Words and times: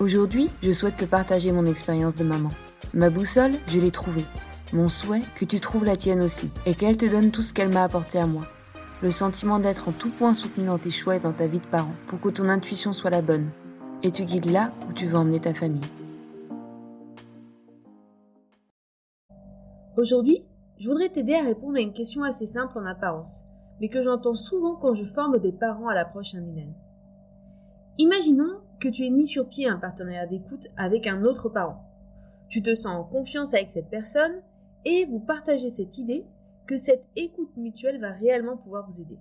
Aujourd'hui, 0.00 0.48
je 0.62 0.72
souhaite 0.72 0.96
te 0.96 1.04
partager 1.04 1.52
mon 1.52 1.66
expérience 1.66 2.14
de 2.14 2.24
maman. 2.24 2.48
Ma 2.94 3.10
boussole, 3.10 3.52
je 3.66 3.78
l'ai 3.78 3.90
trouvée. 3.90 4.24
Mon 4.72 4.88
souhait, 4.88 5.20
que 5.36 5.44
tu 5.44 5.60
trouves 5.60 5.84
la 5.84 5.94
tienne 5.94 6.22
aussi, 6.22 6.50
et 6.64 6.74
qu'elle 6.74 6.96
te 6.96 7.04
donne 7.04 7.30
tout 7.30 7.42
ce 7.42 7.52
qu'elle 7.52 7.68
m'a 7.68 7.84
apporté 7.84 8.18
à 8.18 8.26
moi. 8.26 8.44
Le 9.02 9.10
sentiment 9.10 9.58
d'être 9.58 9.90
en 9.90 9.92
tout 9.92 10.08
point 10.08 10.32
soutenu 10.32 10.64
dans 10.64 10.78
tes 10.78 10.90
choix 10.90 11.16
et 11.16 11.20
dans 11.20 11.34
ta 11.34 11.46
vie 11.46 11.60
de 11.60 11.66
parent, 11.66 11.92
pour 12.06 12.18
que 12.18 12.30
ton 12.30 12.48
intuition 12.48 12.94
soit 12.94 13.10
la 13.10 13.20
bonne, 13.20 13.50
et 14.02 14.10
tu 14.10 14.24
guides 14.24 14.50
là 14.50 14.72
où 14.88 14.94
tu 14.94 15.04
veux 15.04 15.18
emmener 15.18 15.38
ta 15.40 15.52
famille. 15.52 15.84
Aujourd'hui, 19.98 20.46
je 20.78 20.88
voudrais 20.88 21.10
t'aider 21.10 21.34
à 21.34 21.42
répondre 21.42 21.76
à 21.76 21.80
une 21.80 21.92
question 21.92 22.24
assez 22.24 22.46
simple 22.46 22.78
en 22.78 22.86
apparence, 22.86 23.44
mais 23.82 23.90
que 23.90 24.00
j'entends 24.00 24.34
souvent 24.34 24.76
quand 24.76 24.94
je 24.94 25.04
forme 25.04 25.38
des 25.40 25.52
parents 25.52 25.88
à 25.88 25.94
l'approche 25.94 26.34
indinaine. 26.34 26.72
Imaginons 27.98 28.60
que 28.80 28.88
tu 28.88 29.04
aies 29.04 29.10
mis 29.10 29.26
sur 29.26 29.48
pied 29.48 29.68
un 29.68 29.78
partenariat 29.78 30.26
d'écoute 30.26 30.68
avec 30.76 31.06
un 31.06 31.24
autre 31.24 31.48
parent. 31.48 31.84
Tu 32.48 32.62
te 32.62 32.74
sens 32.74 32.96
en 32.96 33.04
confiance 33.04 33.54
avec 33.54 33.70
cette 33.70 33.90
personne 33.90 34.42
et 34.84 35.04
vous 35.04 35.20
partagez 35.20 35.68
cette 35.68 35.98
idée 35.98 36.24
que 36.66 36.76
cette 36.76 37.04
écoute 37.14 37.56
mutuelle 37.56 38.00
va 38.00 38.12
réellement 38.12 38.56
pouvoir 38.56 38.88
vous 38.88 39.00
aider. 39.00 39.18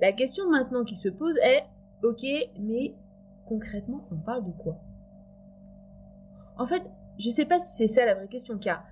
La 0.00 0.12
question 0.12 0.48
maintenant 0.48 0.84
qui 0.84 0.96
se 0.96 1.08
pose 1.08 1.36
est, 1.38 1.64
ok, 2.02 2.24
mais 2.60 2.94
concrètement, 3.46 4.06
on 4.12 4.16
parle 4.16 4.44
de 4.44 4.52
quoi? 4.52 4.76
En 6.56 6.66
fait, 6.66 6.82
je 7.18 7.28
ne 7.28 7.32
sais 7.32 7.46
pas 7.46 7.58
si 7.58 7.76
c'est 7.76 7.86
ça 7.92 8.06
la 8.06 8.14
vraie 8.14 8.28
question, 8.28 8.58
car 8.58 8.84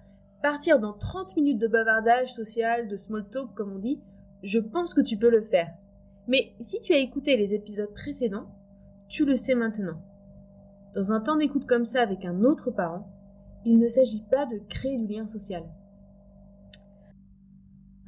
partir 0.42 0.80
dans 0.80 0.92
30 0.92 1.36
minutes 1.36 1.58
de 1.58 1.68
bavardage 1.68 2.32
social, 2.32 2.88
de 2.88 2.96
small 2.96 3.28
talk 3.28 3.54
comme 3.54 3.72
on 3.72 3.78
dit, 3.78 4.00
je 4.42 4.58
pense 4.58 4.94
que 4.94 5.00
tu 5.00 5.16
peux 5.16 5.30
le 5.30 5.42
faire. 5.42 5.72
Mais 6.28 6.54
si 6.60 6.80
tu 6.80 6.92
as 6.92 6.98
écouté 6.98 7.36
les 7.36 7.54
épisodes 7.54 7.92
précédents, 7.94 8.48
tu 9.08 9.24
le 9.24 9.36
sais 9.36 9.54
maintenant. 9.54 10.00
Dans 10.94 11.12
un 11.12 11.20
temps 11.20 11.36
d'écoute 11.36 11.66
comme 11.66 11.84
ça 11.84 12.02
avec 12.02 12.24
un 12.24 12.42
autre 12.42 12.70
parent, 12.70 13.08
il 13.64 13.78
ne 13.78 13.88
s'agit 13.88 14.22
pas 14.30 14.46
de 14.46 14.58
créer 14.68 14.98
du 14.98 15.06
lien 15.06 15.26
social. 15.26 15.64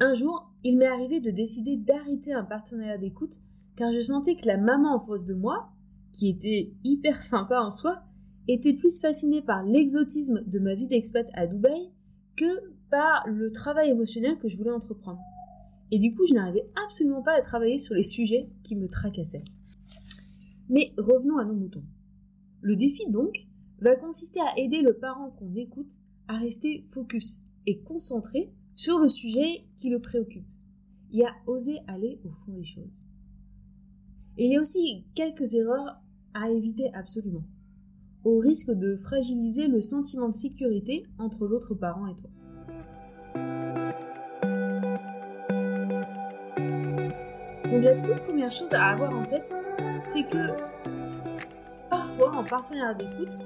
Un 0.01 0.15
jour, 0.15 0.53
il 0.65 0.79
m'est 0.79 0.87
arrivé 0.87 1.21
de 1.21 1.31
décider 1.31 1.77
d'arrêter 1.77 2.33
un 2.33 2.45
partenariat 2.45 2.99
d'écoute 2.99 3.41
car 3.77 3.93
je 3.93 4.01
sentais 4.01 4.37
que 4.37 4.47
la 4.47 4.57
maman 4.57 4.95
en 4.95 5.01
face 5.01 5.25
de 5.25 5.35
moi, 5.35 5.69
qui 6.13 6.29
était 6.29 6.73
hyper 6.83 7.23
sympa 7.23 7.61
en 7.61 7.71
soi, 7.71 8.03
était 8.49 8.73
plus 8.73 9.01
fascinée 9.01 9.43
par 9.43 9.63
l'exotisme 9.63 10.43
de 10.47 10.59
ma 10.59 10.75
vie 10.75 10.87
d'expat 10.87 11.27
à 11.35 11.47
Dubaï 11.47 11.91
que 12.37 12.73
par 12.91 13.25
le 13.27 13.53
travail 13.53 13.91
émotionnel 13.91 14.39
que 14.39 14.49
je 14.49 14.57
voulais 14.57 14.71
entreprendre. 14.71 15.21
Et 15.91 15.99
du 15.99 16.15
coup, 16.15 16.27
je 16.27 16.35
n'arrivais 16.35 16.69
absolument 16.87 17.23
pas 17.23 17.37
à 17.39 17.43
travailler 17.43 17.79
sur 17.79 17.95
les 17.95 18.03
sujets 18.03 18.49
qui 18.63 18.77
me 18.77 18.89
tracassaient. 18.89 19.45
Mais 20.69 20.93
revenons 20.99 21.39
à 21.39 21.45
nos 21.45 21.55
moutons. 21.55 21.85
Le 22.61 22.77
défi 22.77 23.09
donc 23.11 23.47
va 23.81 23.97
consister 23.97 24.41
à 24.41 24.59
aider 24.59 24.83
le 24.83 24.95
parent 24.95 25.31
qu'on 25.31 25.55
écoute 25.55 25.93
à 26.27 26.37
rester 26.37 26.85
focus 26.91 27.45
et 27.67 27.81
concentré 27.81 28.53
sur 28.75 28.99
le 28.99 29.09
sujet 29.09 29.65
qui 29.77 29.89
le 29.89 30.01
préoccupe 30.01 30.47
et 31.13 31.25
à 31.25 31.33
oser 31.47 31.79
aller 31.87 32.21
au 32.25 32.31
fond 32.31 32.53
des 32.53 32.65
choses. 32.65 33.07
Il 34.37 34.53
y 34.53 34.57
a 34.57 34.61
aussi 34.61 35.07
quelques 35.15 35.55
erreurs 35.55 36.01
à 36.35 36.51
éviter 36.51 36.93
absolument 36.95 37.45
au 38.25 38.39
risque 38.39 38.71
de 38.71 38.97
fragiliser 38.97 39.69
le 39.69 39.81
sentiment 39.81 40.29
de 40.29 40.35
sécurité 40.35 41.07
entre 41.19 41.47
l'autre 41.47 41.75
parent 41.75 42.07
et 42.07 42.17
toi. 42.17 42.31
La 47.81 47.95
toute 47.95 48.19
première 48.23 48.51
chose 48.51 48.75
à 48.75 48.87
avoir 48.87 49.17
en 49.17 49.25
tête, 49.25 49.57
c'est 50.03 50.25
que 50.25 50.49
parfois 51.89 52.33
en 52.33 52.45
partenariat 52.45 52.95
d'écoute, 52.95 53.39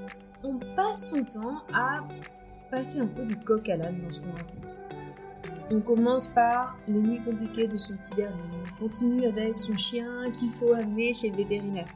on 0.43 0.57
passe 0.75 1.11
son 1.11 1.23
temps 1.23 1.61
à 1.71 1.99
passer 2.71 3.01
un 3.01 3.05
peu 3.05 3.25
du 3.25 3.35
coq 3.35 3.69
à 3.69 3.77
l'âne 3.77 4.01
dans 4.03 4.11
ce 4.11 4.21
qu'on 4.21 4.31
raconte. 4.31 4.79
On 5.69 5.81
commence 5.81 6.25
par 6.25 6.75
les 6.87 6.99
nuits 6.99 7.21
compliquées 7.23 7.67
de 7.67 7.77
son 7.77 7.95
petit 7.95 8.15
dernier, 8.15 8.41
on 8.75 8.85
continue 8.85 9.27
avec 9.27 9.59
son 9.59 9.75
chien 9.75 10.31
qu'il 10.31 10.49
faut 10.49 10.73
amener 10.73 11.13
chez 11.13 11.29
le 11.29 11.37
vétérinaire. 11.37 11.93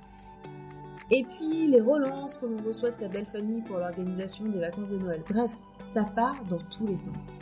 Et 1.10 1.24
puis 1.24 1.68
les 1.68 1.82
relances 1.82 2.38
que 2.38 2.46
l'on 2.46 2.64
reçoit 2.64 2.92
de 2.92 2.98
sa 2.98 3.08
belle 3.08 3.26
famille 3.26 3.62
pour 3.62 3.80
l'organisation 3.80 4.46
des 4.46 4.60
vacances 4.60 4.92
de 4.92 5.00
Noël. 5.00 5.24
Bref, 5.28 5.58
ça 5.84 6.04
part 6.04 6.44
dans 6.48 6.62
tous 6.70 6.86
les 6.86 6.98
sens. 6.98 7.40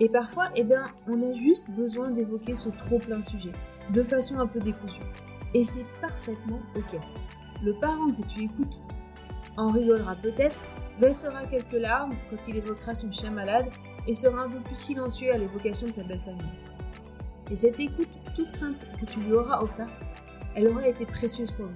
Et 0.00 0.08
parfois, 0.08 0.50
eh 0.54 0.64
bien, 0.64 0.86
on 1.08 1.20
a 1.22 1.34
juste 1.34 1.68
besoin 1.70 2.10
d'évoquer 2.10 2.54
ce 2.54 2.68
trop 2.68 2.98
plein 2.98 3.18
de 3.18 3.24
sujets, 3.24 3.52
de 3.92 4.02
façon 4.02 4.38
un 4.38 4.46
peu 4.46 4.60
décousue. 4.60 5.02
Et 5.54 5.64
c'est 5.64 5.86
parfaitement 6.00 6.60
ok. 6.76 7.00
Le 7.62 7.74
parent 7.80 8.12
que 8.12 8.22
tu 8.28 8.44
écoutes 8.44 8.82
en 9.56 9.70
rigolera 9.70 10.14
peut-être, 10.16 10.58
baissera 11.00 11.44
quelques 11.46 11.72
larmes 11.72 12.14
quand 12.30 12.48
il 12.48 12.56
évoquera 12.56 12.94
son 12.94 13.10
chien 13.10 13.30
malade 13.30 13.66
et 14.06 14.14
sera 14.14 14.42
un 14.42 14.48
peu 14.48 14.60
plus 14.60 14.76
silencieux 14.76 15.32
à 15.32 15.38
l'évocation 15.38 15.86
de 15.86 15.92
sa 15.92 16.04
belle 16.04 16.20
famille. 16.20 16.44
Et 17.50 17.56
cette 17.56 17.80
écoute 17.80 18.20
toute 18.34 18.52
simple 18.52 18.84
que 19.00 19.06
tu 19.06 19.20
lui 19.20 19.32
auras 19.32 19.62
offerte, 19.62 20.04
elle 20.54 20.68
aura 20.68 20.86
été 20.86 21.06
précieuse 21.06 21.50
pour 21.52 21.66
lui. 21.66 21.74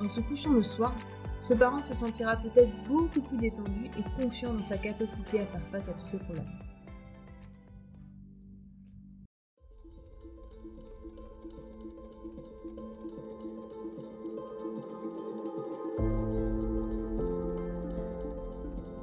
En 0.00 0.08
se 0.08 0.20
couchant 0.20 0.52
le 0.52 0.62
soir, 0.62 0.94
ce 1.40 1.54
parent 1.54 1.80
se 1.80 1.94
sentira 1.94 2.36
peut-être 2.36 2.70
beaucoup 2.86 3.20
plus 3.20 3.38
détendu 3.38 3.90
et 3.98 4.22
confiant 4.22 4.52
dans 4.54 4.62
sa 4.62 4.78
capacité 4.78 5.40
à 5.40 5.46
faire 5.46 5.66
face 5.68 5.88
à 5.88 5.92
tous 5.92 6.04
ses 6.04 6.18
problèmes. 6.18 6.59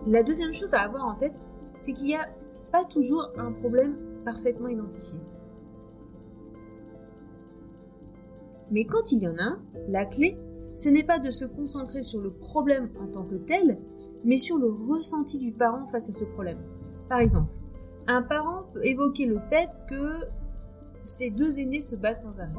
La 0.08 0.24
deuxième 0.24 0.54
chose 0.54 0.74
à 0.74 0.80
avoir 0.84 1.06
en 1.06 1.16
tête, 1.16 1.44
c'est 1.82 1.92
qu'il 1.92 2.06
n'y 2.06 2.16
a 2.16 2.30
pas 2.72 2.86
toujours 2.86 3.30
un 3.38 3.52
problème 3.52 3.98
parfaitement 4.24 4.70
identifié. 4.70 5.20
Mais 8.72 8.86
quand 8.86 9.12
il 9.12 9.20
y 9.20 9.28
en 9.28 9.38
a 9.38 9.44
un, 9.44 9.60
la 9.90 10.06
clé, 10.06 10.40
ce 10.76 10.88
n'est 10.88 11.04
pas 11.04 11.20
de 11.20 11.30
se 11.30 11.44
concentrer 11.44 12.02
sur 12.02 12.22
le 12.22 12.32
problème 12.32 12.90
en 13.02 13.08
tant 13.08 13.26
que 13.26 13.36
tel, 13.36 13.80
mais 14.24 14.38
sur 14.38 14.58
le 14.58 14.70
ressenti 14.70 15.40
du 15.40 15.52
parent 15.52 15.88
face 15.88 16.08
à 16.08 16.14
ce 16.14 16.24
problème. 16.24 16.60
Par 17.10 17.20
exemple, 17.20 17.52
un 18.08 18.22
parent 18.22 18.64
peut 18.74 18.86
évoquer 18.86 19.26
le 19.26 19.40
fait 19.40 19.70
que 19.90 20.26
ses 21.04 21.32
deux 21.32 21.60
aînés 21.60 21.82
se 21.82 21.98
battent 21.98 22.20
sans 22.20 22.40
arrêt, 22.40 22.54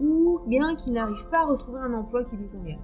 ou 0.00 0.40
bien 0.48 0.74
qu'il 0.74 0.94
n'arrive 0.94 1.28
pas 1.28 1.42
à 1.42 1.46
retrouver 1.46 1.78
un 1.78 1.94
emploi 1.94 2.24
qui 2.24 2.36
lui 2.36 2.48
convient. 2.48 2.80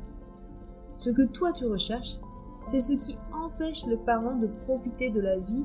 Ce 0.97 1.11
que 1.11 1.23
toi 1.23 1.53
tu 1.53 1.67
recherches, 1.67 2.21
c'est 2.67 2.81
ce 2.81 2.95
qui 2.95 3.17
empêche 3.33 3.87
le 3.87 3.97
parent 3.99 4.37
de 4.37 4.47
profiter 4.47 5.11
de 5.11 5.21
la 5.21 5.39
vie 5.39 5.65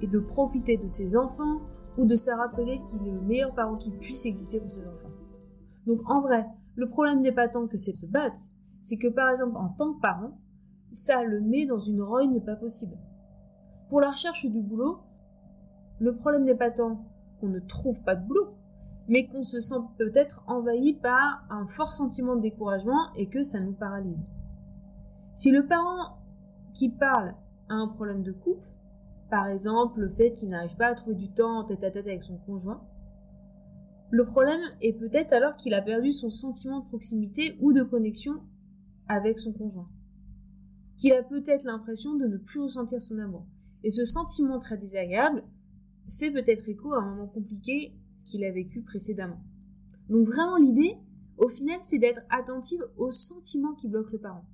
et 0.00 0.06
de 0.06 0.18
profiter 0.18 0.76
de 0.76 0.86
ses 0.86 1.16
enfants 1.16 1.60
ou 1.98 2.04
de 2.04 2.14
se 2.14 2.30
rappeler 2.30 2.80
qu'il 2.80 3.06
est 3.06 3.12
le 3.12 3.20
meilleur 3.20 3.54
parent 3.54 3.76
qui 3.76 3.90
puisse 3.90 4.26
exister 4.26 4.60
pour 4.60 4.70
ses 4.70 4.86
enfants. 4.86 5.10
Donc 5.86 6.00
en 6.08 6.20
vrai, 6.20 6.46
le 6.74 6.88
problème 6.88 7.20
n'est 7.20 7.32
pas 7.32 7.48
tant 7.48 7.66
que 7.66 7.76
c'est 7.76 7.94
se 7.94 8.06
battre, 8.06 8.40
c'est 8.82 8.98
que 8.98 9.08
par 9.08 9.30
exemple 9.30 9.56
en 9.56 9.68
tant 9.68 9.94
que 9.94 10.00
parent, 10.00 10.38
ça 10.92 11.22
le 11.22 11.40
met 11.40 11.66
dans 11.66 11.78
une 11.78 12.02
rogne 12.02 12.40
pas 12.40 12.56
possible. 12.56 12.96
Pour 13.88 14.00
la 14.00 14.10
recherche 14.10 14.46
du 14.46 14.60
boulot, 14.60 15.00
le 16.00 16.16
problème 16.16 16.44
n'est 16.44 16.54
pas 16.54 16.70
tant 16.70 17.06
qu'on 17.40 17.48
ne 17.48 17.60
trouve 17.60 18.02
pas 18.02 18.14
de 18.14 18.26
boulot, 18.26 18.54
mais 19.08 19.26
qu'on 19.26 19.42
se 19.42 19.60
sent 19.60 19.80
peut-être 19.98 20.42
envahi 20.46 20.94
par 20.94 21.44
un 21.50 21.66
fort 21.66 21.92
sentiment 21.92 22.36
de 22.36 22.42
découragement 22.42 23.12
et 23.14 23.28
que 23.28 23.42
ça 23.42 23.60
nous 23.60 23.72
paralyse. 23.72 24.18
Si 25.36 25.50
le 25.50 25.66
parent 25.66 26.16
qui 26.72 26.88
parle 26.88 27.34
a 27.68 27.74
un 27.74 27.88
problème 27.88 28.22
de 28.22 28.32
couple, 28.32 28.66
par 29.28 29.48
exemple 29.48 30.00
le 30.00 30.08
fait 30.08 30.30
qu'il 30.30 30.48
n'arrive 30.48 30.74
pas 30.76 30.86
à 30.86 30.94
trouver 30.94 31.14
du 31.14 31.30
temps 31.30 31.62
tête 31.62 31.84
à 31.84 31.90
tête 31.90 32.06
avec 32.06 32.22
son 32.22 32.38
conjoint, 32.38 32.82
le 34.08 34.24
problème 34.24 34.62
est 34.80 34.94
peut-être 34.94 35.34
alors 35.34 35.54
qu'il 35.56 35.74
a 35.74 35.82
perdu 35.82 36.10
son 36.10 36.30
sentiment 36.30 36.80
de 36.80 36.86
proximité 36.86 37.58
ou 37.60 37.74
de 37.74 37.82
connexion 37.82 38.40
avec 39.08 39.38
son 39.38 39.52
conjoint. 39.52 39.90
Qu'il 40.96 41.12
a 41.12 41.22
peut-être 41.22 41.64
l'impression 41.64 42.14
de 42.14 42.26
ne 42.26 42.38
plus 42.38 42.60
ressentir 42.60 43.02
son 43.02 43.18
amour. 43.18 43.44
Et 43.84 43.90
ce 43.90 44.04
sentiment 44.04 44.58
très 44.58 44.78
désagréable 44.78 45.44
fait 46.18 46.30
peut-être 46.30 46.66
écho 46.66 46.94
à 46.94 47.02
un 47.02 47.10
moment 47.10 47.26
compliqué 47.26 47.92
qu'il 48.24 48.42
a 48.42 48.50
vécu 48.50 48.80
précédemment. 48.80 49.42
Donc 50.08 50.26
vraiment 50.26 50.56
l'idée, 50.56 50.96
au 51.36 51.48
final, 51.48 51.76
c'est 51.82 51.98
d'être 51.98 52.22
attentive 52.30 52.82
aux 52.96 53.10
sentiments 53.10 53.74
qui 53.74 53.88
bloquent 53.88 54.12
le 54.12 54.18
parent. 54.18 54.46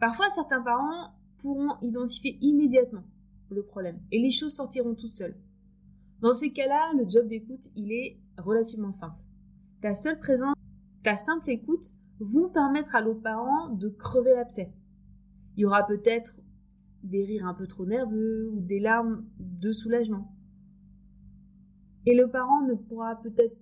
Parfois, 0.00 0.30
certains 0.30 0.62
parents 0.62 1.12
pourront 1.38 1.76
identifier 1.82 2.38
immédiatement 2.40 3.04
le 3.50 3.62
problème 3.62 4.00
et 4.12 4.20
les 4.20 4.30
choses 4.30 4.54
sortiront 4.54 4.94
toutes 4.94 5.12
seules. 5.12 5.36
Dans 6.20 6.32
ces 6.32 6.52
cas-là, 6.52 6.92
le 6.96 7.08
job 7.08 7.28
d'écoute, 7.28 7.68
il 7.76 7.92
est 7.92 8.18
relativement 8.36 8.92
simple. 8.92 9.20
Ta 9.80 9.94
seule 9.94 10.18
présence, 10.18 10.54
ta 11.02 11.16
simple 11.16 11.50
écoute 11.50 11.94
vont 12.20 12.48
permettre 12.48 12.94
à 12.94 13.00
l'autre 13.00 13.22
parent 13.22 13.70
de 13.70 13.88
crever 13.88 14.34
l'abcès. 14.34 14.72
Il 15.56 15.60
y 15.62 15.64
aura 15.64 15.86
peut-être 15.86 16.40
des 17.04 17.24
rires 17.24 17.46
un 17.46 17.54
peu 17.54 17.66
trop 17.66 17.86
nerveux 17.86 18.50
ou 18.52 18.60
des 18.60 18.80
larmes 18.80 19.24
de 19.38 19.70
soulagement. 19.70 20.34
Et 22.06 22.14
le 22.14 22.28
parent 22.28 22.62
ne 22.62 22.74
pourra 22.74 23.20
peut-être 23.20 23.56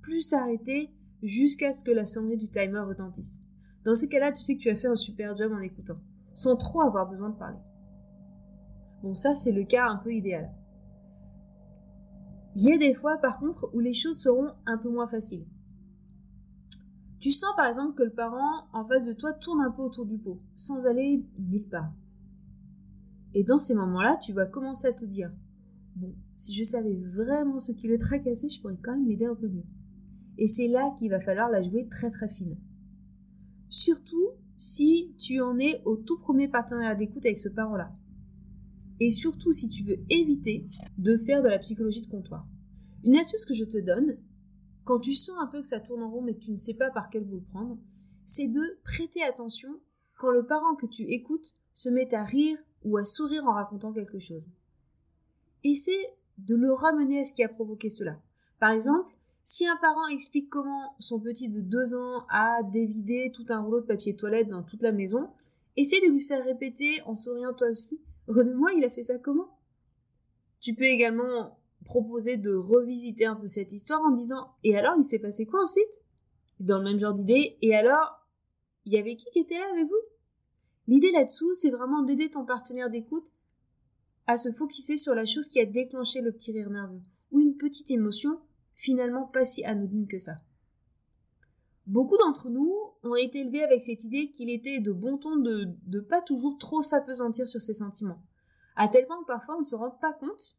plus 0.00 0.20
s'arrêter 0.20 0.90
jusqu'à 1.22 1.72
ce 1.72 1.84
que 1.84 1.92
la 1.92 2.04
sonnerie 2.04 2.36
du 2.36 2.48
timer 2.48 2.80
retentisse. 2.80 3.42
Dans 3.84 3.94
ces 3.94 4.08
cas-là, 4.08 4.32
tu 4.32 4.40
sais 4.42 4.56
que 4.56 4.62
tu 4.62 4.70
as 4.70 4.74
fait 4.74 4.88
un 4.88 4.96
super 4.96 5.34
job 5.34 5.52
en 5.52 5.60
écoutant, 5.60 5.98
sans 6.34 6.56
trop 6.56 6.82
avoir 6.82 7.08
besoin 7.08 7.30
de 7.30 7.36
parler. 7.36 7.58
Bon, 9.02 9.14
ça, 9.14 9.34
c'est 9.34 9.52
le 9.52 9.64
cas 9.64 9.88
un 9.88 9.96
peu 9.96 10.14
idéal. 10.14 10.52
Il 12.54 12.64
y 12.64 12.72
a 12.72 12.78
des 12.78 12.94
fois, 12.94 13.16
par 13.16 13.38
contre, 13.38 13.70
où 13.72 13.80
les 13.80 13.94
choses 13.94 14.20
seront 14.20 14.52
un 14.66 14.78
peu 14.78 14.90
moins 14.90 15.06
faciles. 15.06 15.46
Tu 17.18 17.30
sens 17.30 17.54
par 17.56 17.66
exemple 17.66 17.94
que 17.94 18.02
le 18.02 18.12
parent 18.12 18.66
en 18.72 18.84
face 18.84 19.06
de 19.06 19.12
toi 19.12 19.32
tourne 19.32 19.62
un 19.62 19.70
peu 19.70 19.82
autour 19.82 20.06
du 20.06 20.18
pot, 20.18 20.40
sans 20.54 20.86
aller 20.86 21.24
nulle 21.38 21.68
part. 21.68 21.92
Et 23.34 23.44
dans 23.44 23.58
ces 23.58 23.74
moments-là, 23.74 24.16
tu 24.16 24.32
vas 24.32 24.44
commencer 24.44 24.88
à 24.88 24.92
te 24.92 25.04
dire 25.04 25.32
Bon, 25.94 26.14
si 26.36 26.52
je 26.52 26.62
savais 26.62 26.96
vraiment 26.96 27.60
ce 27.60 27.72
qui 27.72 27.86
le 27.86 27.98
tracassait, 27.98 28.48
je 28.48 28.60
pourrais 28.60 28.76
quand 28.82 28.92
même 28.92 29.06
l'aider 29.06 29.26
un 29.26 29.34
peu 29.34 29.48
mieux. 29.48 29.64
Et 30.36 30.48
c'est 30.48 30.68
là 30.68 30.94
qu'il 30.98 31.10
va 31.10 31.20
falloir 31.20 31.50
la 31.50 31.62
jouer 31.62 31.86
très 31.88 32.10
très 32.10 32.28
fine. 32.28 32.56
Surtout 33.72 34.32
si 34.58 35.14
tu 35.16 35.40
en 35.40 35.58
es 35.58 35.80
au 35.86 35.96
tout 35.96 36.18
premier 36.18 36.46
partenariat 36.46 36.94
d'écoute 36.94 37.24
avec 37.24 37.40
ce 37.40 37.48
parent-là. 37.48 37.90
Et 39.00 39.10
surtout 39.10 39.50
si 39.50 39.70
tu 39.70 39.82
veux 39.82 39.96
éviter 40.10 40.68
de 40.98 41.16
faire 41.16 41.42
de 41.42 41.48
la 41.48 41.58
psychologie 41.58 42.02
de 42.02 42.10
comptoir. 42.10 42.46
Une 43.02 43.16
astuce 43.16 43.46
que 43.46 43.54
je 43.54 43.64
te 43.64 43.78
donne, 43.78 44.18
quand 44.84 45.00
tu 45.00 45.14
sens 45.14 45.36
un 45.40 45.46
peu 45.46 45.62
que 45.62 45.66
ça 45.66 45.80
tourne 45.80 46.02
en 46.02 46.10
rond 46.10 46.20
mais 46.20 46.34
que 46.34 46.40
tu 46.40 46.50
ne 46.50 46.58
sais 46.58 46.74
pas 46.74 46.90
par 46.90 47.08
quel 47.08 47.24
bout 47.24 47.36
le 47.36 47.44
prendre, 47.44 47.78
c'est 48.26 48.46
de 48.46 48.60
prêter 48.84 49.22
attention 49.22 49.80
quand 50.18 50.30
le 50.30 50.44
parent 50.44 50.74
que 50.74 50.86
tu 50.86 51.04
écoutes 51.04 51.56
se 51.72 51.88
met 51.88 52.14
à 52.14 52.24
rire 52.24 52.58
ou 52.84 52.98
à 52.98 53.04
sourire 53.04 53.46
en 53.46 53.54
racontant 53.54 53.94
quelque 53.94 54.18
chose. 54.18 54.50
Essaie 55.64 56.14
de 56.36 56.54
le 56.54 56.74
ramener 56.74 57.20
à 57.20 57.24
ce 57.24 57.32
qui 57.32 57.42
a 57.42 57.48
provoqué 57.48 57.88
cela. 57.88 58.20
Par 58.60 58.72
exemple, 58.72 59.11
si 59.44 59.66
un 59.66 59.76
parent 59.76 60.06
explique 60.06 60.48
comment 60.48 60.94
son 60.98 61.18
petit 61.18 61.48
de 61.48 61.60
deux 61.60 61.94
ans 61.94 62.24
a 62.28 62.62
dévidé 62.62 63.32
tout 63.34 63.46
un 63.48 63.60
rouleau 63.60 63.80
de 63.80 63.86
papier 63.86 64.16
toilette 64.16 64.48
dans 64.48 64.62
toute 64.62 64.82
la 64.82 64.92
maison, 64.92 65.28
essaie 65.76 66.00
de 66.00 66.10
lui 66.10 66.22
faire 66.22 66.44
répéter 66.44 67.02
en 67.02 67.14
souriant 67.14 67.52
toi 67.52 67.68
aussi. 67.68 68.00
Redonne-moi, 68.28 68.72
il 68.74 68.84
a 68.84 68.90
fait 68.90 69.02
ça 69.02 69.18
comment? 69.18 69.58
Tu 70.60 70.74
peux 70.74 70.84
également 70.84 71.58
proposer 71.84 72.36
de 72.36 72.54
revisiter 72.54 73.26
un 73.26 73.34
peu 73.34 73.48
cette 73.48 73.72
histoire 73.72 74.00
en 74.02 74.12
disant 74.12 74.52
Et 74.62 74.76
alors, 74.76 74.94
il 74.96 75.02
s'est 75.02 75.18
passé 75.18 75.46
quoi 75.46 75.64
ensuite? 75.64 76.02
Dans 76.60 76.78
le 76.78 76.84
même 76.84 77.00
genre 77.00 77.14
d'idée. 77.14 77.56
Et 77.62 77.74
alors, 77.74 78.26
il 78.84 78.92
y 78.92 78.98
avait 78.98 79.16
qui 79.16 79.26
qui 79.32 79.40
était 79.40 79.58
là 79.58 79.68
avec 79.72 79.86
vous? 79.86 79.94
L'idée 80.86 81.12
là-dessous, 81.12 81.54
c'est 81.54 81.70
vraiment 81.70 82.02
d'aider 82.02 82.30
ton 82.30 82.44
partenaire 82.44 82.90
d'écoute 82.90 83.30
à 84.26 84.36
se 84.36 84.52
focuser 84.52 84.96
sur 84.96 85.14
la 85.14 85.24
chose 85.24 85.48
qui 85.48 85.60
a 85.60 85.66
déclenché 85.66 86.20
le 86.20 86.32
petit 86.32 86.52
rire 86.52 86.70
nerveux 86.70 87.02
ou 87.32 87.40
une 87.40 87.56
petite 87.56 87.90
émotion 87.90 88.38
finalement 88.76 89.26
pas 89.26 89.44
si 89.44 89.64
anodine 89.64 90.06
que 90.06 90.18
ça. 90.18 90.40
Beaucoup 91.86 92.16
d'entre 92.16 92.48
nous 92.48 92.72
ont 93.02 93.16
été 93.16 93.40
élevés 93.40 93.64
avec 93.64 93.82
cette 93.82 94.04
idée 94.04 94.30
qu'il 94.30 94.50
était 94.50 94.78
de 94.78 94.92
bon 94.92 95.18
ton 95.18 95.36
de 95.36 95.68
ne 95.88 96.00
pas 96.00 96.22
toujours 96.22 96.58
trop 96.58 96.80
s'apesantir 96.80 97.48
sur 97.48 97.60
ses 97.60 97.74
sentiments, 97.74 98.22
à 98.76 98.88
tel 98.88 99.06
point 99.06 99.20
que 99.20 99.26
parfois 99.26 99.56
on 99.56 99.60
ne 99.60 99.66
se 99.66 99.74
rend 99.74 99.90
pas 99.90 100.12
compte 100.12 100.58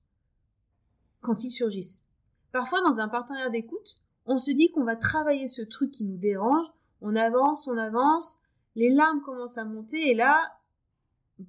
quand 1.22 1.44
ils 1.44 1.52
surgissent. 1.52 2.06
Parfois 2.52 2.82
dans 2.82 3.00
un 3.00 3.08
partenariat 3.08 3.50
d'écoute, 3.50 4.02
on 4.26 4.38
se 4.38 4.52
dit 4.52 4.72
qu'on 4.72 4.84
va 4.84 4.96
travailler 4.96 5.48
ce 5.48 5.62
truc 5.62 5.92
qui 5.92 6.04
nous 6.04 6.18
dérange, 6.18 6.68
on 7.02 7.16
avance, 7.16 7.68
on 7.68 7.78
avance, 7.78 8.40
les 8.76 8.90
larmes 8.90 9.22
commencent 9.22 9.58
à 9.58 9.66
monter 9.66 10.10
et 10.10 10.16
là, 10.16 10.60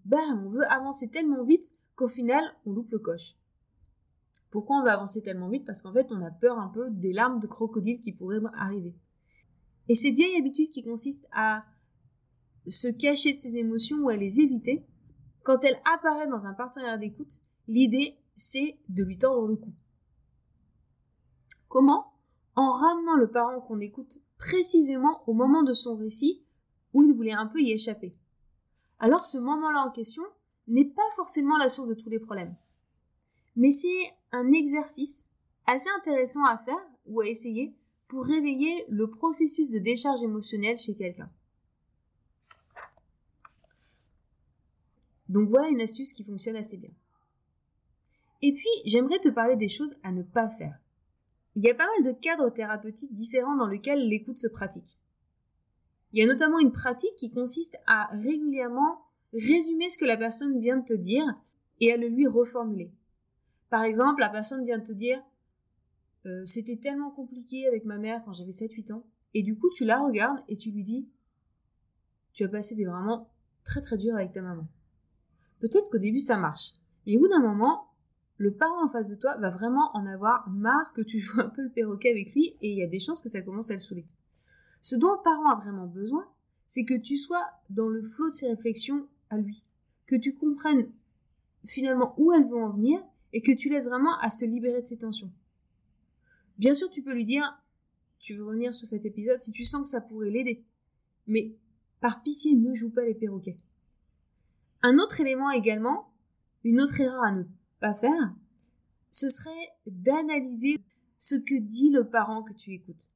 bam, 0.05 0.46
on 0.46 0.50
veut 0.50 0.70
avancer 0.70 1.11
tellement 1.11 1.44
vite 1.44 1.64
qu'au 1.96 2.08
final, 2.08 2.44
on 2.64 2.72
loupe 2.72 2.90
le 2.90 2.99
coche. 2.99 3.37
Pourquoi 4.55 4.77
on 4.77 4.85
va 4.85 4.93
avancer 4.93 5.21
tellement 5.21 5.49
vite? 5.49 5.65
Parce 5.65 5.83
qu'en 5.83 5.93
fait, 5.93 6.06
on 6.12 6.23
a 6.23 6.31
peur 6.31 6.61
un 6.61 6.69
peu 6.69 6.89
des 6.89 7.12
larmes 7.12 7.41
de 7.41 7.49
crocodile 7.49 7.99
qui 7.99 8.12
pourraient 8.12 8.39
arriver. 8.56 8.95
Et 9.89 9.97
cette 9.97 10.15
vieille 10.15 10.37
habitude 10.39 10.71
qui 10.71 10.85
consiste 10.85 11.27
à 11.33 11.65
se 12.65 12.87
cacher 12.87 13.33
de 13.33 13.37
ses 13.37 13.59
émotions 13.59 13.99
ou 13.99 14.11
à 14.11 14.17
les 14.17 14.39
éviter, 14.39 14.87
quand 15.43 15.65
elle 15.65 15.77
apparaît 15.93 16.29
dans 16.29 16.47
un 16.47 16.53
partenaire 16.53 17.01
d'écoute, 17.01 17.41
l'idée, 17.67 18.17
c'est 18.37 18.79
de 18.89 19.03
lui 19.03 19.19
tordre 19.19 19.49
le 19.49 19.56
cou. 19.56 19.73
Comment? 21.67 22.12
En 22.55 22.71
ramenant 22.75 23.17
le 23.17 23.29
parent 23.29 23.61
qu'on 23.61 23.81
écoute 23.81 24.21
précisément 24.39 25.25
au 25.27 25.33
moment 25.33 25.65
de 25.65 25.73
son 25.73 25.97
récit 25.97 26.45
où 26.93 27.03
il 27.03 27.12
voulait 27.12 27.33
un 27.33 27.47
peu 27.47 27.61
y 27.61 27.73
échapper. 27.73 28.15
Alors 29.00 29.27
ce 29.27 29.39
moment-là 29.39 29.81
en 29.81 29.91
question 29.91 30.23
n'est 30.69 30.85
pas 30.85 31.11
forcément 31.17 31.57
la 31.57 31.69
source 31.69 31.89
de 31.89 31.95
tous 31.95 32.09
les 32.09 32.21
problèmes. 32.21 32.55
Mais 33.56 33.71
c'est 33.71 34.12
un 34.33 34.53
exercice 34.53 35.27
assez 35.67 35.89
intéressant 35.99 36.45
à 36.45 36.59
faire 36.59 36.87
ou 37.06 37.21
à 37.21 37.29
essayer 37.29 37.75
pour 38.09 38.25
réveiller 38.25 38.85
le 38.89 39.09
processus 39.09 39.71
de 39.73 39.79
décharge 39.79 40.23
émotionnelle 40.23 40.77
chez 40.77 40.95
quelqu'un. 40.95 41.31
Donc 45.29 45.49
voilà 45.49 45.69
une 45.69 45.81
astuce 45.81 46.12
qui 46.12 46.25
fonctionne 46.25 46.56
assez 46.56 46.77
bien. 46.77 46.91
Et 48.43 48.52
puis, 48.52 48.69
j'aimerais 48.85 49.21
te 49.21 49.31
parler 49.31 49.57
des 49.57 49.69
choses 49.69 49.95
à 50.02 50.12
ne 50.12 50.23
pas 50.23 50.49
faire. 50.50 50.78
Il 51.57 51.64
y 51.64 51.71
a 51.71 51.75
pas 51.75 51.87
mal 51.87 52.05
de 52.05 52.19
cadres 52.21 52.50
thérapeutiques 52.50 53.14
différents 53.14 53.57
dans 53.57 53.69
lesquels 53.69 54.09
l'écoute 54.09 54.37
se 54.37 54.49
pratique. 54.49 54.99
Il 56.12 56.21
y 56.21 56.23
a 56.23 56.26
notamment 56.26 56.59
une 56.59 56.73
pratique 56.73 57.14
qui 57.17 57.31
consiste 57.31 57.78
à 57.87 58.07
régulièrement 58.12 59.00
résumer 59.33 59.88
ce 59.88 59.99
que 59.99 60.05
la 60.05 60.17
personne 60.17 60.61
vient 60.61 60.76
de 60.76 60.85
te 60.85 60.95
dire 60.95 61.25
et 61.81 61.93
à 61.93 61.97
le 61.97 62.09
lui 62.09 62.26
reformuler. 62.26 62.93
Par 63.75 63.83
exemple, 63.83 64.21
la 64.21 64.28
personne 64.28 64.64
vient 64.64 64.78
te 64.78 64.93
dire 64.93 65.21
euh, 66.26 66.45
C'était 66.45 66.76
tellement 66.76 67.11
compliqué 67.11 67.66
avec 67.66 67.85
ma 67.85 67.99
mère 67.99 68.23
quand 68.25 68.33
j'avais 68.33 68.52
7-8 68.52 68.93
ans. 68.93 69.04
Et 69.35 69.43
du 69.43 69.59
coup, 69.59 69.69
tu 69.71 69.85
la 69.85 69.99
regardes 69.99 70.38
et 70.47 70.57
tu 70.57 70.71
lui 70.71 70.85
dis 70.85 71.09
Tu 72.35 72.45
as 72.45 72.49
passé 72.49 72.76
des 72.76 72.85
vraiment 72.85 73.33
très 73.64 73.81
très 73.81 73.97
durs 73.97 74.14
avec 74.14 74.31
ta 74.31 74.43
maman. 74.43 74.69
Peut-être 75.59 75.90
qu'au 75.90 75.99
début 75.99 76.21
ça 76.21 76.37
marche. 76.37 76.75
Mais 77.04 77.16
au 77.16 77.23
bout 77.23 77.26
d'un 77.26 77.40
moment, 77.40 77.88
le 78.37 78.54
parent 78.54 78.85
en 78.85 78.88
face 78.88 79.09
de 79.09 79.16
toi 79.16 79.37
va 79.38 79.50
vraiment 79.50 79.90
en 79.97 80.07
avoir 80.07 80.49
marre 80.49 80.93
que 80.93 81.02
tu 81.02 81.19
joues 81.19 81.40
un 81.40 81.49
peu 81.49 81.62
le 81.62 81.71
perroquet 81.71 82.11
avec 82.11 82.33
lui 82.33 82.57
et 82.61 82.71
il 82.71 82.78
y 82.78 82.85
a 82.85 82.87
des 82.87 83.00
chances 83.00 83.23
que 83.23 83.28
ça 83.28 83.43
commence 83.43 83.73
à 83.73 83.75
le 83.75 83.81
saouler. 83.81 84.07
Ce 84.83 84.95
dont 84.95 85.11
le 85.11 85.23
parent 85.25 85.50
a 85.50 85.57
vraiment 85.57 85.88
besoin, 85.88 86.25
c'est 86.69 86.85
que 86.85 86.95
tu 86.95 87.16
sois 87.16 87.45
dans 87.71 87.88
le 87.88 88.04
flot 88.04 88.28
de 88.28 88.35
ses 88.35 88.47
réflexions 88.47 89.09
à 89.31 89.38
lui, 89.38 89.64
que 90.07 90.14
tu 90.14 90.33
comprennes 90.33 90.93
finalement 91.64 92.14
où 92.19 92.33
elles 92.33 92.49
vont 92.49 92.66
en 92.66 92.71
venir 92.71 93.04
et 93.35 93.43
que 93.43 93.53
tu 93.53 93.69
l'aides 93.69 93.85
vraiment 93.85 94.17
à 94.21 94.31
se 94.31 94.47
libérer 94.47 94.81
de 94.81 94.87
ses 94.87 94.97
tensions. 94.97 95.31
Bien 96.57 96.73
sûr, 96.73 96.88
tu 96.88 97.03
peux 97.03 97.12
lui 97.12 97.25
dire, 97.25 97.61
tu 98.21 98.35
veux 98.35 98.45
revenir 98.45 98.73
sur 98.73 98.87
cet 98.87 99.05
épisode 99.05 99.41
si 99.41 99.50
tu 99.50 99.64
sens 99.64 99.83
que 99.83 99.88
ça 99.88 100.00
pourrait 100.00 100.31
l'aider. 100.31 100.64
Mais 101.26 101.57
par 102.00 102.23
pitié, 102.23 102.55
ne 102.55 102.75
joue 102.75 102.91
pas 102.91 103.05
les 103.05 103.14
perroquets. 103.14 103.59
Un 104.83 104.99
autre 104.99 105.21
élément 105.21 105.50
également, 105.50 106.12
une 106.62 106.81
autre 106.81 107.00
erreur 107.00 107.25
à 107.25 107.33
ne 107.33 107.43
pas 107.81 107.93
faire, 107.93 108.35
ce 109.11 109.29
serait 109.29 109.50
d'analyser 109.87 110.76
ce 111.19 111.35
que 111.35 111.59
dit 111.59 111.91
le 111.91 112.09
parent 112.09 112.45
que 112.45 112.53
tu 112.53 112.73
écoutes. 112.73 113.11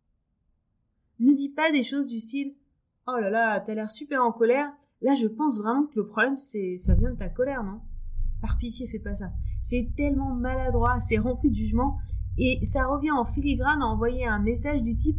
Ne 1.21 1.33
dis 1.33 1.51
pas 1.51 1.71
des 1.71 1.85
choses 1.85 2.09
du 2.09 2.19
style 2.19 2.55
Oh 3.07 3.17
là 3.21 3.31
là, 3.31 3.61
t'as 3.61 3.75
l'air 3.75 3.91
super 3.91 4.25
en 4.25 4.33
colère. 4.33 4.73
Là, 5.01 5.15
je 5.15 5.29
pense 5.29 5.61
vraiment 5.61 5.87
que 5.87 5.95
le 5.97 6.07
problème, 6.07 6.37
c'est 6.39 6.77
ça 6.77 6.95
vient 6.95 7.13
de 7.13 7.19
ta 7.19 7.29
colère, 7.29 7.63
non? 7.63 7.81
Par 8.41 8.59
pitié, 8.59 8.87
fais 8.89 8.99
pas 8.99 9.15
ça. 9.15 9.33
C'est 9.61 9.93
tellement 9.97 10.35
maladroit, 10.35 10.99
c'est 11.01 11.19
rempli 11.19 11.51
de 11.51 11.57
jugement, 11.57 11.99
et 12.37 12.59
ça 12.63 12.87
revient 12.87 13.11
en 13.11 13.25
filigrane 13.25 13.83
à 13.83 13.87
envoyer 13.87 14.27
un 14.27 14.39
message 14.39 14.85
du 14.85 14.95
type 14.95 15.19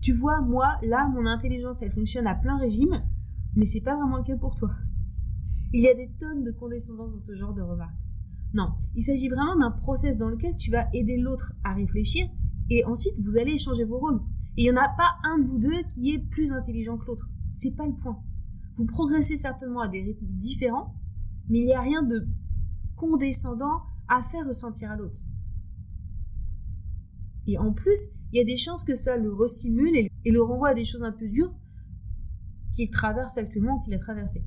Tu 0.00 0.12
vois, 0.12 0.40
moi, 0.40 0.78
là, 0.82 1.08
mon 1.08 1.26
intelligence, 1.26 1.82
elle 1.82 1.92
fonctionne 1.92 2.26
à 2.26 2.34
plein 2.34 2.58
régime, 2.58 3.02
mais 3.54 3.66
c'est 3.66 3.82
pas 3.82 3.96
vraiment 3.96 4.16
le 4.16 4.24
cas 4.24 4.36
pour 4.36 4.54
toi. 4.54 4.70
Il 5.74 5.82
y 5.82 5.88
a 5.88 5.94
des 5.94 6.10
tonnes 6.18 6.44
de 6.44 6.50
condescendance 6.52 7.12
dans 7.12 7.18
ce 7.18 7.34
genre 7.34 7.54
de 7.54 7.62
remarques. 7.62 7.96
Non, 8.54 8.72
il 8.94 9.02
s'agit 9.02 9.28
vraiment 9.28 9.56
d'un 9.56 9.70
process 9.70 10.18
dans 10.18 10.28
lequel 10.28 10.56
tu 10.56 10.70
vas 10.70 10.86
aider 10.92 11.16
l'autre 11.16 11.54
à 11.64 11.72
réfléchir 11.72 12.28
et 12.68 12.84
ensuite 12.84 13.18
vous 13.18 13.38
allez 13.38 13.54
échanger 13.54 13.84
vos 13.84 13.98
rôles. 13.98 14.20
Et 14.56 14.62
il 14.62 14.64
n'y 14.64 14.78
en 14.78 14.82
a 14.82 14.88
pas 14.88 15.16
un 15.24 15.38
de 15.38 15.46
vous 15.46 15.58
deux 15.58 15.82
qui 15.88 16.12
est 16.12 16.18
plus 16.18 16.52
intelligent 16.52 16.98
que 16.98 17.06
l'autre. 17.06 17.30
C'est 17.54 17.74
pas 17.74 17.86
le 17.86 17.94
point. 17.94 18.18
Vous 18.76 18.84
progressez 18.84 19.36
certainement 19.36 19.80
à 19.80 19.88
des 19.88 20.02
rythmes 20.02 20.26
différents, 20.26 20.94
mais 21.52 21.58
il 21.58 21.66
n'y 21.66 21.74
a 21.74 21.82
rien 21.82 22.02
de 22.02 22.26
condescendant 22.96 23.82
à 24.08 24.22
faire 24.22 24.46
ressentir 24.46 24.90
à 24.90 24.96
l'autre. 24.96 25.20
Et 27.46 27.58
en 27.58 27.74
plus, 27.74 28.08
il 28.32 28.38
y 28.38 28.40
a 28.40 28.44
des 28.44 28.56
chances 28.56 28.84
que 28.84 28.94
ça 28.94 29.18
le 29.18 29.30
restimule 29.34 29.94
et 29.94 30.30
le 30.30 30.42
renvoie 30.42 30.70
à 30.70 30.74
des 30.74 30.86
choses 30.86 31.02
un 31.02 31.12
peu 31.12 31.28
dures 31.28 31.54
qu'il 32.72 32.88
traverse 32.88 33.36
actuellement, 33.36 33.80
qu'il 33.80 33.92
a 33.92 33.98
traversé. 33.98 34.42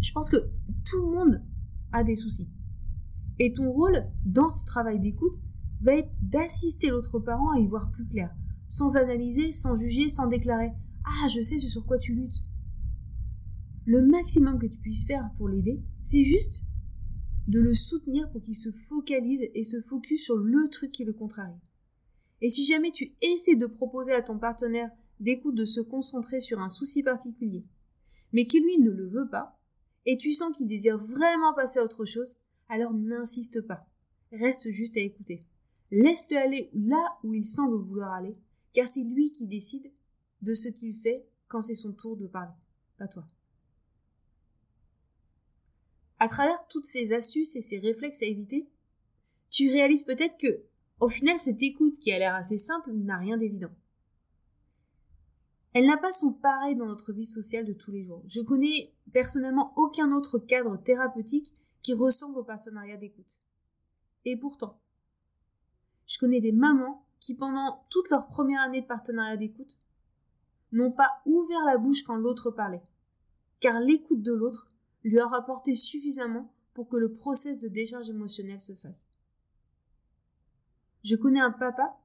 Je 0.00 0.10
pense 0.10 0.28
que 0.28 0.38
tout 0.84 1.06
le 1.06 1.14
monde 1.14 1.42
a 1.92 2.02
des 2.02 2.16
soucis. 2.16 2.50
Et 3.38 3.52
ton 3.52 3.70
rôle 3.70 4.08
dans 4.24 4.48
ce 4.48 4.66
travail 4.66 4.98
d'écoute 4.98 5.40
va 5.82 5.94
être 5.94 6.10
d'assister 6.20 6.88
l'autre 6.88 7.20
parent 7.20 7.52
à 7.52 7.60
y 7.60 7.66
voir 7.68 7.92
plus 7.92 8.08
clair, 8.08 8.34
sans 8.68 8.96
analyser, 8.96 9.52
sans 9.52 9.76
juger, 9.76 10.08
sans 10.08 10.26
déclarer 10.26 10.72
Ah, 11.04 11.28
je 11.28 11.40
sais 11.40 11.60
ce 11.60 11.68
sur 11.68 11.86
quoi 11.86 11.98
tu 11.98 12.12
luttes. 12.12 12.42
Le 13.86 14.02
maximum 14.02 14.58
que 14.58 14.66
tu 14.66 14.78
puisses 14.78 15.06
faire 15.06 15.30
pour 15.36 15.48
l'aider, 15.48 15.80
c'est 16.02 16.22
juste 16.22 16.64
de 17.48 17.58
le 17.58 17.74
soutenir 17.74 18.30
pour 18.30 18.42
qu'il 18.42 18.54
se 18.54 18.70
focalise 18.70 19.48
et 19.54 19.62
se 19.62 19.80
focus 19.80 20.24
sur 20.24 20.36
le 20.36 20.68
truc 20.68 20.92
qui 20.92 21.04
le 21.04 21.12
contrarie. 21.12 21.58
Et 22.42 22.50
si 22.50 22.64
jamais 22.64 22.90
tu 22.90 23.14
essaies 23.22 23.56
de 23.56 23.66
proposer 23.66 24.12
à 24.12 24.22
ton 24.22 24.38
partenaire 24.38 24.90
d'écoute 25.18 25.54
de 25.54 25.64
se 25.64 25.80
concentrer 25.80 26.40
sur 26.40 26.60
un 26.60 26.68
souci 26.68 27.02
particulier, 27.02 27.64
mais 28.32 28.46
qu'il 28.46 28.62
lui 28.62 28.78
ne 28.78 28.90
le 28.90 29.06
veut 29.06 29.28
pas, 29.28 29.58
et 30.06 30.16
tu 30.16 30.32
sens 30.32 30.56
qu'il 30.56 30.68
désire 30.68 30.98
vraiment 30.98 31.54
passer 31.54 31.78
à 31.78 31.84
autre 31.84 32.04
chose, 32.04 32.36
alors 32.68 32.94
n'insiste 32.94 33.60
pas. 33.60 33.86
Reste 34.32 34.70
juste 34.70 34.96
à 34.96 35.00
écouter. 35.00 35.44
Laisse-le 35.90 36.38
aller 36.38 36.70
là 36.72 37.18
où 37.24 37.34
il 37.34 37.44
semble 37.44 37.76
vouloir 37.76 38.12
aller, 38.12 38.36
car 38.72 38.86
c'est 38.86 39.02
lui 39.02 39.32
qui 39.32 39.46
décide 39.46 39.90
de 40.42 40.54
ce 40.54 40.68
qu'il 40.68 40.94
fait 40.94 41.26
quand 41.48 41.62
c'est 41.62 41.74
son 41.74 41.92
tour 41.92 42.16
de 42.16 42.26
parler, 42.26 42.54
pas 42.96 43.08
toi. 43.08 43.28
À 46.20 46.28
travers 46.28 46.66
toutes 46.68 46.84
ces 46.84 47.14
astuces 47.14 47.56
et 47.56 47.62
ces 47.62 47.78
réflexes 47.78 48.22
à 48.22 48.26
éviter, 48.26 48.68
tu 49.48 49.70
réalises 49.70 50.04
peut-être 50.04 50.36
que, 50.36 50.62
au 51.00 51.08
final, 51.08 51.38
cette 51.38 51.62
écoute 51.62 51.98
qui 51.98 52.12
a 52.12 52.18
l'air 52.18 52.34
assez 52.34 52.58
simple 52.58 52.92
n'a 52.92 53.16
rien 53.16 53.38
d'évident. 53.38 53.70
Elle 55.72 55.86
n'a 55.86 55.96
pas 55.96 56.12
son 56.12 56.32
pareil 56.32 56.76
dans 56.76 56.84
notre 56.86 57.12
vie 57.12 57.24
sociale 57.24 57.64
de 57.64 57.72
tous 57.72 57.90
les 57.90 58.04
jours. 58.04 58.22
Je 58.26 58.42
connais 58.42 58.92
personnellement 59.12 59.72
aucun 59.76 60.12
autre 60.12 60.38
cadre 60.38 60.76
thérapeutique 60.76 61.54
qui 61.82 61.94
ressemble 61.94 62.38
au 62.38 62.44
partenariat 62.44 62.98
d'écoute. 62.98 63.40
Et 64.26 64.36
pourtant, 64.36 64.78
je 66.06 66.18
connais 66.18 66.42
des 66.42 66.52
mamans 66.52 67.06
qui, 67.18 67.34
pendant 67.34 67.86
toute 67.88 68.10
leur 68.10 68.26
première 68.26 68.60
année 68.60 68.82
de 68.82 68.86
partenariat 68.86 69.38
d'écoute, 69.38 69.78
n'ont 70.72 70.92
pas 70.92 71.22
ouvert 71.24 71.64
la 71.64 71.78
bouche 71.78 72.02
quand 72.02 72.16
l'autre 72.16 72.50
parlait, 72.50 72.82
car 73.60 73.80
l'écoute 73.80 74.22
de 74.22 74.32
l'autre 74.32 74.69
lui 75.02 75.18
a 75.18 75.26
rapporté 75.26 75.74
suffisamment 75.74 76.52
pour 76.74 76.88
que 76.88 76.96
le 76.96 77.12
process 77.12 77.60
de 77.60 77.68
décharge 77.68 78.08
émotionnelle 78.08 78.60
se 78.60 78.74
fasse. 78.74 79.08
Je 81.04 81.16
connais 81.16 81.40
un 81.40 81.50
papa 81.50 81.96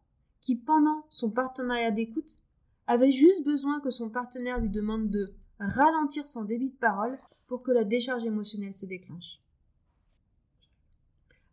qui, 0.41 0.55
pendant 0.55 1.05
son 1.09 1.29
partenariat 1.29 1.91
d'écoute, 1.91 2.41
avait 2.87 3.11
juste 3.11 3.43
besoin 3.43 3.79
que 3.81 3.89
son 3.89 4.09
partenaire 4.09 4.59
lui 4.59 4.69
demande 4.69 5.09
de 5.09 5.33
ralentir 5.59 6.27
son 6.27 6.43
débit 6.43 6.69
de 6.69 6.77
parole 6.77 7.17
pour 7.47 7.63
que 7.63 7.71
la 7.71 7.83
décharge 7.83 8.25
émotionnelle 8.25 8.73
se 8.73 8.85
déclenche. 8.85 9.39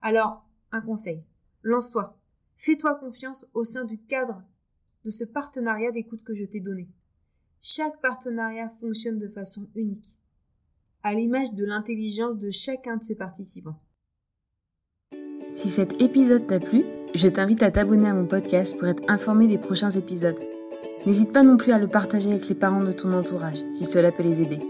Alors, 0.01 0.45
un 0.73 0.81
conseil. 0.81 1.25
Lance-toi. 1.63 2.19
Fais-toi 2.57 2.97
confiance 2.97 3.47
au 3.55 3.65
sein 3.65 3.85
du 3.85 3.99
cadre 3.99 4.43
de 5.05 5.11
ce 5.11 5.25
partenariat 5.25 5.91
d'écoute 5.91 6.25
que 6.25 6.35
je 6.35 6.45
t'ai 6.45 6.61
donné. 6.61 6.89
Chaque 7.61 8.01
partenariat 8.01 8.69
fonctionne 8.69 9.19
de 9.19 9.29
façon 9.29 9.69
unique 9.75 10.19
à 11.03 11.15
l'image 11.15 11.55
de 11.55 11.65
l'intelligence 11.65 12.39
de 12.39 12.51
chacun 12.51 12.97
de 12.97 13.03
ses 13.03 13.17
participants. 13.17 13.79
Si 15.55 15.69
cet 15.69 16.01
épisode 16.01 16.47
t'a 16.47 16.59
plu, 16.59 16.85
je 17.15 17.29
t'invite 17.29 17.63
à 17.63 17.71
t'abonner 17.71 18.09
à 18.09 18.15
mon 18.15 18.27
podcast 18.27 18.77
pour 18.77 18.89
être 18.89 19.03
informé 19.09 19.47
des 19.47 19.59
prochains 19.59 19.91
épisodes. 19.91 20.39
N'hésite 21.07 21.33
pas 21.33 21.43
non 21.43 21.57
plus 21.57 21.73
à 21.73 21.79
le 21.79 21.89
partager 21.89 22.31
avec 22.31 22.49
les 22.49 22.55
parents 22.55 22.85
de 22.85 22.93
ton 22.93 23.13
entourage 23.13 23.65
si 23.71 23.85
cela 23.85 24.13
peut 24.13 24.23
les 24.23 24.41
aider. 24.41 24.61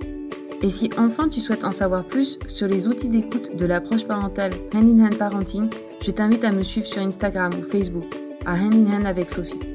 Et 0.63 0.71
si 0.71 0.91
enfin 0.97 1.29
tu 1.29 1.41
souhaites 1.41 1.65
en 1.65 1.73
savoir 1.73 2.05
plus 2.05 2.39
sur 2.47 2.69
les 2.69 2.87
outils 2.87 3.09
d'écoute 3.09 3.57
de 3.57 3.67
l'approche 3.67 4.07
parentale 4.07 4.53
Hand 4.75 4.89
in 4.89 5.05
Hand 5.05 5.19
Parenting, 5.19 5.69
je 6.01 6.11
t'invite 6.11 6.45
à 6.45 6.53
me 6.53 6.63
suivre 6.63 6.87
sur 6.87 7.03
Instagram 7.03 7.53
ou 7.59 7.63
Facebook 7.63 8.15
à 8.47 8.55
Hand 8.55 8.75
in 8.75 8.93
Hand 8.93 9.07
avec 9.07 9.31
Sophie. 9.31 9.72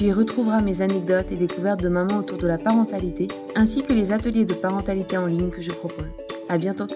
Tu 0.00 0.06
y 0.06 0.12
retrouveras 0.14 0.62
mes 0.62 0.80
anecdotes 0.80 1.30
et 1.30 1.36
découvertes 1.36 1.82
de 1.82 1.90
maman 1.90 2.16
autour 2.16 2.38
de 2.38 2.46
la 2.46 2.56
parentalité, 2.56 3.28
ainsi 3.54 3.82
que 3.82 3.92
les 3.92 4.12
ateliers 4.12 4.46
de 4.46 4.54
parentalité 4.54 5.18
en 5.18 5.26
ligne 5.26 5.50
que 5.50 5.60
je 5.60 5.72
propose. 5.72 6.06
À 6.48 6.56
bientôt! 6.56 6.86